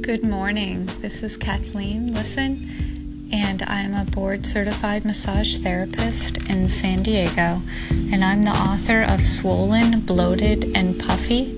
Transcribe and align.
Good 0.00 0.22
morning. 0.22 0.88
This 1.02 1.22
is 1.22 1.36
Kathleen 1.36 2.14
Lisson, 2.14 3.28
and 3.30 3.62
I'm 3.62 3.92
a 3.92 4.06
board 4.06 4.46
certified 4.46 5.04
massage 5.04 5.58
therapist 5.58 6.38
in 6.38 6.70
San 6.70 7.02
Diego. 7.02 7.60
And 7.90 8.24
I'm 8.24 8.42
the 8.42 8.50
author 8.50 9.02
of 9.02 9.26
Swollen, 9.26 10.00
Bloated, 10.00 10.72
and 10.74 10.98
Puffy, 10.98 11.52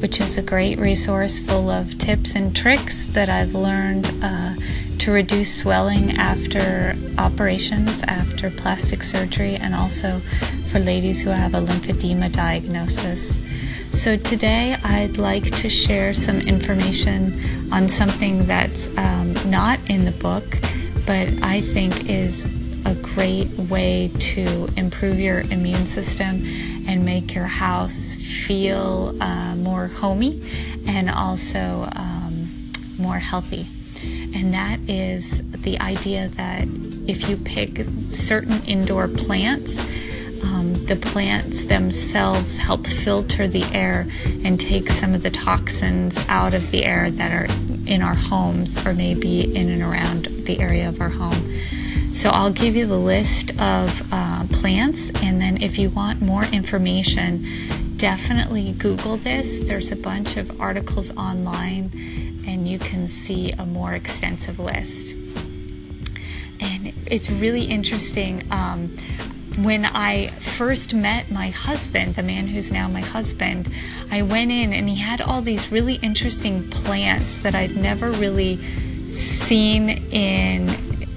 which 0.00 0.18
is 0.18 0.38
a 0.38 0.42
great 0.42 0.78
resource 0.78 1.38
full 1.40 1.68
of 1.68 1.98
tips 1.98 2.34
and 2.34 2.56
tricks 2.56 3.04
that 3.06 3.28
I've 3.28 3.54
learned 3.54 4.10
uh, 4.22 4.54
to 5.00 5.12
reduce 5.12 5.54
swelling 5.54 6.16
after 6.16 6.96
operations, 7.18 8.02
after 8.04 8.50
plastic 8.50 9.02
surgery, 9.02 9.56
and 9.56 9.74
also 9.74 10.20
for 10.70 10.78
ladies 10.78 11.20
who 11.20 11.30
have 11.30 11.54
a 11.54 11.60
lymphedema 11.60 12.32
diagnosis. 12.32 13.36
So, 13.94 14.16
today 14.16 14.76
I'd 14.82 15.18
like 15.18 15.44
to 15.58 15.68
share 15.68 16.14
some 16.14 16.40
information 16.40 17.70
on 17.72 17.88
something 17.88 18.44
that's 18.44 18.88
um, 18.98 19.34
not 19.48 19.78
in 19.88 20.04
the 20.04 20.10
book, 20.10 20.58
but 21.06 21.28
I 21.42 21.60
think 21.60 22.10
is 22.10 22.44
a 22.84 22.96
great 22.96 23.50
way 23.50 24.10
to 24.18 24.68
improve 24.76 25.20
your 25.20 25.42
immune 25.42 25.86
system 25.86 26.44
and 26.88 27.04
make 27.04 27.36
your 27.36 27.46
house 27.46 28.16
feel 28.16 29.16
uh, 29.20 29.54
more 29.54 29.86
homey 29.86 30.42
and 30.88 31.08
also 31.08 31.88
um, 31.94 32.72
more 32.98 33.20
healthy. 33.20 33.68
And 34.34 34.52
that 34.54 34.80
is 34.88 35.40
the 35.52 35.78
idea 35.78 36.30
that 36.30 36.66
if 37.06 37.28
you 37.28 37.36
pick 37.36 37.86
certain 38.10 38.60
indoor 38.64 39.06
plants, 39.06 39.78
um, 40.44 40.74
the 40.86 40.96
plants 40.96 41.64
themselves 41.64 42.58
help 42.58 42.86
filter 42.86 43.48
the 43.48 43.64
air 43.72 44.06
and 44.44 44.60
take 44.60 44.90
some 44.90 45.14
of 45.14 45.22
the 45.22 45.30
toxins 45.30 46.18
out 46.28 46.54
of 46.54 46.70
the 46.70 46.84
air 46.84 47.10
that 47.10 47.32
are 47.32 47.46
in 47.86 48.02
our 48.02 48.14
homes 48.14 48.84
or 48.86 48.92
maybe 48.92 49.54
in 49.56 49.70
and 49.70 49.82
around 49.82 50.26
the 50.46 50.60
area 50.60 50.88
of 50.88 51.00
our 51.00 51.08
home. 51.08 51.54
So 52.12 52.30
I'll 52.30 52.52
give 52.52 52.76
you 52.76 52.86
the 52.86 52.98
list 52.98 53.50
of 53.58 54.12
uh, 54.12 54.44
plants, 54.52 55.10
and 55.22 55.40
then 55.40 55.60
if 55.60 55.78
you 55.78 55.90
want 55.90 56.22
more 56.22 56.44
information, 56.44 57.44
definitely 57.96 58.72
Google 58.72 59.16
this. 59.16 59.60
There's 59.60 59.90
a 59.90 59.96
bunch 59.96 60.36
of 60.36 60.60
articles 60.60 61.10
online, 61.16 61.90
and 62.46 62.68
you 62.68 62.78
can 62.78 63.08
see 63.08 63.50
a 63.52 63.66
more 63.66 63.94
extensive 63.94 64.60
list. 64.60 65.12
And 66.60 66.92
it's 67.06 67.30
really 67.30 67.64
interesting. 67.64 68.44
Um, 68.50 68.96
when 69.56 69.84
I 69.84 70.28
first 70.40 70.94
met 70.94 71.30
my 71.30 71.50
husband, 71.50 72.16
the 72.16 72.22
man 72.22 72.46
who's 72.46 72.72
now 72.72 72.88
my 72.88 73.00
husband, 73.00 73.70
I 74.10 74.22
went 74.22 74.50
in 74.50 74.72
and 74.72 74.88
he 74.88 74.96
had 74.96 75.20
all 75.20 75.42
these 75.42 75.70
really 75.70 75.94
interesting 75.96 76.68
plants 76.70 77.42
that 77.42 77.54
I'd 77.54 77.76
never 77.76 78.10
really 78.10 78.56
seen 79.12 79.88
in, 80.10 80.68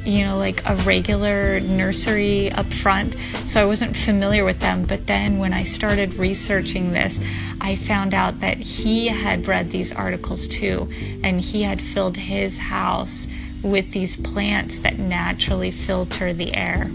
you 0.06 0.24
know, 0.24 0.38
like 0.38 0.64
a 0.68 0.76
regular 0.78 1.60
nursery 1.60 2.52
up 2.52 2.72
front. 2.72 3.16
So 3.46 3.62
I 3.62 3.66
wasn't 3.66 3.98
familiar 3.98 4.44
with 4.46 4.60
them. 4.60 4.86
But 4.86 5.08
then 5.08 5.40
when 5.40 5.54
I 5.54 5.64
started 5.64 6.14
researching 6.14 6.92
this, 6.92 7.20
I 7.60 7.76
found 7.76 8.14
out 8.14 8.40
that 8.42 8.58
he 8.58 9.08
had 9.08 9.48
read 9.48 9.72
these 9.72 9.92
articles 9.92 10.48
too, 10.48 10.90
and 11.24 11.42
he 11.42 11.64
had 11.64 11.82
filled 11.82 12.18
his 12.18 12.60
house 12.60 13.26
with 13.70 13.92
these 13.92 14.18
plants 14.18 14.80
that 14.80 14.98
naturally 14.98 15.72
filter 15.72 16.34
the 16.34 16.56
air. 16.56 16.90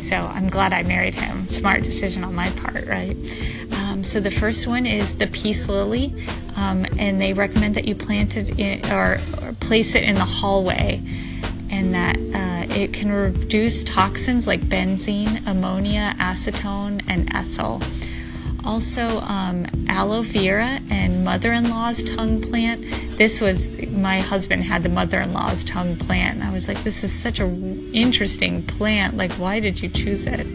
So 0.00 0.16
I'm 0.16 0.48
glad 0.48 0.72
I 0.72 0.82
married 0.82 1.14
him. 1.14 1.46
Smart 1.48 1.82
decision 1.82 2.24
on 2.24 2.34
my 2.34 2.50
part, 2.50 2.86
right? 2.86 3.16
Um, 3.72 4.04
so 4.04 4.20
the 4.20 4.30
first 4.30 4.66
one 4.66 4.86
is 4.86 5.16
the 5.16 5.26
peace 5.26 5.68
lily, 5.68 6.14
um, 6.56 6.86
and 6.98 7.20
they 7.20 7.32
recommend 7.32 7.74
that 7.74 7.86
you 7.86 7.94
plant 7.94 8.36
it 8.36 8.58
in, 8.58 8.84
or, 8.92 9.18
or, 9.42 9.52
place 9.54 9.94
it 9.94 10.04
in 10.04 10.14
the 10.14 10.24
hallway, 10.24 11.02
and 11.70 11.94
that 11.94 12.16
uh, 12.16 12.74
it 12.74 12.92
can 12.92 13.10
reduce 13.10 13.82
toxins 13.82 14.46
like 14.46 14.60
benzene, 14.60 15.44
ammonia, 15.46 16.14
acetone, 16.18 17.02
and 17.08 17.34
ethyl. 17.34 17.80
Also, 18.68 19.20
um, 19.20 19.64
aloe 19.88 20.20
vera 20.20 20.78
and 20.90 21.24
mother 21.24 21.54
in 21.54 21.70
law's 21.70 22.02
tongue 22.02 22.38
plant. 22.38 22.84
This 23.16 23.40
was 23.40 23.74
my 23.86 24.20
husband 24.20 24.62
had 24.62 24.82
the 24.82 24.90
mother 24.90 25.22
in 25.22 25.32
law's 25.32 25.64
tongue 25.64 25.96
plant. 25.96 26.42
I 26.42 26.52
was 26.52 26.68
like, 26.68 26.84
this 26.84 27.02
is 27.02 27.10
such 27.10 27.40
an 27.40 27.90
interesting 27.94 28.62
plant. 28.66 29.16
Like, 29.16 29.32
why 29.32 29.58
did 29.58 29.80
you 29.80 29.88
choose 29.88 30.26
it? 30.26 30.46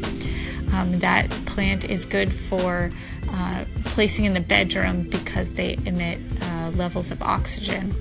Um, 0.71 0.99
that 0.99 1.31
plant 1.47 1.85
is 1.85 2.05
good 2.05 2.31
for 2.31 2.91
uh, 3.31 3.65
placing 3.83 4.25
in 4.25 4.35
the 4.35 4.41
bedroom 4.41 5.09
because 5.09 5.53
they 5.53 5.79
emit 5.83 6.19
uh, 6.39 6.69
levels 6.75 7.09
of 7.09 7.19
oxygen. 7.23 7.95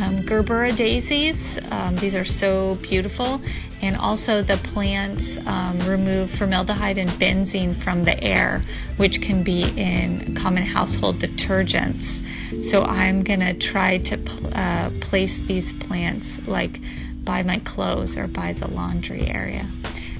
Um, 0.00 0.20
Gerbera 0.22 0.76
daisies, 0.76 1.58
um, 1.72 1.96
these 1.96 2.14
are 2.14 2.24
so 2.24 2.76
beautiful. 2.76 3.40
And 3.82 3.96
also, 3.96 4.42
the 4.42 4.56
plants 4.58 5.38
um, 5.46 5.78
remove 5.80 6.30
formaldehyde 6.30 6.98
and 6.98 7.10
benzene 7.10 7.74
from 7.74 8.04
the 8.04 8.22
air, 8.22 8.62
which 8.96 9.20
can 9.20 9.42
be 9.42 9.62
in 9.76 10.36
common 10.36 10.62
household 10.62 11.18
detergents. 11.18 12.22
So, 12.62 12.84
I'm 12.84 13.22
to 13.40 13.54
try 13.54 13.98
to 13.98 14.18
pl- 14.18 14.50
uh, 14.54 14.90
place 15.00 15.40
these 15.40 15.72
plants 15.72 16.40
like 16.46 16.80
by 17.24 17.42
my 17.42 17.58
clothes 17.58 18.16
or 18.16 18.28
by 18.28 18.52
the 18.52 18.68
laundry 18.68 19.26
area. 19.26 19.66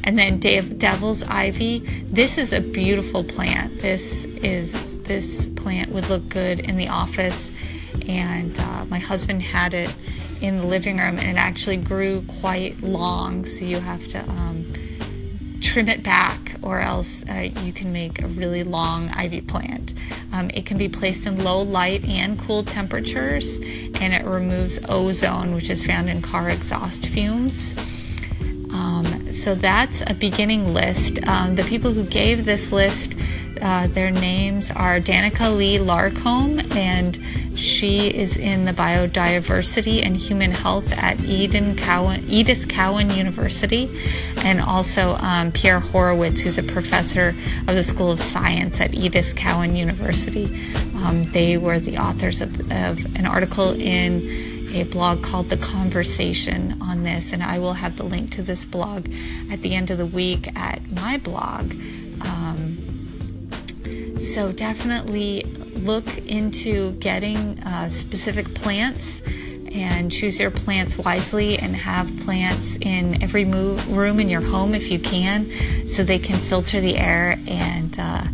And 0.02 0.18
then 0.18 0.38
devil's 0.78 1.22
ivy. 1.22 1.80
This 2.10 2.36
is 2.38 2.52
a 2.52 2.60
beautiful 2.60 3.22
plant. 3.22 3.80
This 3.80 4.24
is 4.24 4.98
this 5.02 5.46
plant 5.48 5.92
would 5.92 6.08
look 6.08 6.28
good 6.28 6.60
in 6.60 6.76
the 6.76 6.88
office 6.88 7.50
and 8.06 8.58
uh, 8.58 8.84
my 8.86 8.98
husband 8.98 9.42
had 9.42 9.74
it 9.74 9.94
in 10.40 10.58
the 10.58 10.66
living 10.66 10.98
room 10.98 11.18
and 11.18 11.28
it 11.28 11.36
actually 11.36 11.76
grew 11.76 12.22
quite 12.40 12.80
long 12.80 13.44
so 13.44 13.64
you 13.64 13.80
have 13.80 14.06
to 14.08 14.18
um, 14.30 14.72
trim 15.60 15.88
it 15.88 16.02
back 16.02 16.56
or 16.62 16.80
else 16.80 17.24
uh, 17.28 17.50
you 17.62 17.72
can 17.72 17.92
make 17.92 18.22
a 18.22 18.26
really 18.26 18.62
long 18.62 19.08
ivy 19.10 19.40
plant. 19.40 19.94
Um, 20.32 20.50
it 20.50 20.66
can 20.66 20.78
be 20.78 20.88
placed 20.88 21.26
in 21.26 21.42
low 21.42 21.62
light 21.62 22.04
and 22.04 22.38
cool 22.38 22.62
temperatures 22.62 23.58
and 23.58 24.14
it 24.14 24.24
removes 24.24 24.78
ozone 24.88 25.54
which 25.54 25.70
is 25.70 25.84
found 25.84 26.08
in 26.08 26.22
car 26.22 26.48
exhaust 26.48 27.06
fumes. 27.06 27.74
Um, 28.72 29.32
so 29.32 29.54
that's 29.54 30.02
a 30.06 30.14
beginning 30.14 30.72
list. 30.72 31.18
Um, 31.26 31.56
the 31.56 31.64
people 31.64 31.92
who 31.92 32.04
gave 32.04 32.44
this 32.44 32.70
list 32.70 33.14
uh, 33.60 33.88
their 33.88 34.10
names 34.10 34.70
are 34.70 35.00
Danica 35.00 35.56
Lee 35.56 35.78
Larcombe, 35.78 36.74
and 36.76 37.18
she 37.68 38.08
is 38.08 38.36
in 38.36 38.64
the 38.64 38.72
biodiversity 38.72 40.04
and 40.04 40.16
human 40.16 40.50
health 40.50 40.90
at 40.92 41.20
Eden 41.20 41.76
Cowan, 41.76 42.24
Edith 42.28 42.68
Cowan 42.68 43.10
University, 43.10 43.90
and 44.38 44.60
also 44.60 45.16
um, 45.16 45.52
Pierre 45.52 45.80
Horowitz, 45.80 46.40
who's 46.40 46.58
a 46.58 46.62
professor 46.62 47.34
of 47.66 47.74
the 47.74 47.82
School 47.82 48.10
of 48.10 48.18
Science 48.18 48.80
at 48.80 48.94
Edith 48.94 49.36
Cowan 49.36 49.76
University. 49.76 50.46
Um, 50.96 51.30
they 51.32 51.56
were 51.56 51.78
the 51.78 51.98
authors 51.98 52.40
of, 52.40 52.58
of 52.72 53.04
an 53.16 53.26
article 53.26 53.72
in 53.72 54.74
a 54.74 54.84
blog 54.84 55.22
called 55.22 55.48
The 55.48 55.56
Conversation 55.56 56.80
on 56.82 57.02
this, 57.02 57.32
and 57.32 57.42
I 57.42 57.58
will 57.58 57.74
have 57.74 57.96
the 57.96 58.04
link 58.04 58.30
to 58.32 58.42
this 58.42 58.64
blog 58.64 59.08
at 59.50 59.62
the 59.62 59.74
end 59.74 59.90
of 59.90 59.98
the 59.98 60.06
week 60.06 60.54
at 60.56 60.90
my 60.90 61.18
blog. 61.18 61.72
Um, 62.20 62.88
so 64.18 64.50
definitely 64.50 65.42
look 65.78 66.18
into 66.26 66.92
getting 66.92 67.58
uh, 67.60 67.88
specific 67.88 68.54
plants 68.54 69.22
and 69.72 70.10
choose 70.10 70.40
your 70.40 70.50
plants 70.50 70.96
wisely 70.96 71.58
and 71.58 71.76
have 71.76 72.14
plants 72.18 72.76
in 72.80 73.22
every 73.22 73.44
room 73.44 74.20
in 74.20 74.28
your 74.28 74.40
home 74.40 74.74
if 74.74 74.90
you 74.90 74.98
can 74.98 75.50
so 75.88 76.02
they 76.02 76.18
can 76.18 76.36
filter 76.36 76.80
the 76.80 76.96
air 76.96 77.38
and 77.46 77.98
uh, 77.98 78.24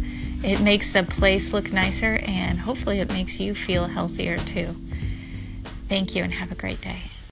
it 0.43 0.61
makes 0.61 0.93
the 0.93 1.03
place 1.03 1.53
look 1.53 1.73
nicer 1.73 2.21
and 2.25 2.61
hopefully 2.61 3.01
it 3.01 3.09
makes 3.09 3.41
you 3.41 3.55
feel 3.55 3.87
healthier 3.87 4.37
too. 4.37 4.77
Thank 5.89 6.15
you 6.15 6.23
and 6.23 6.33
have 6.33 6.53
a 6.53 6.55
great 6.55 6.81
day. 6.81 7.14